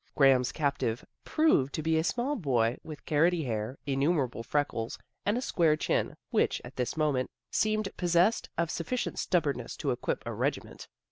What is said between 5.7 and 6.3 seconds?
chin,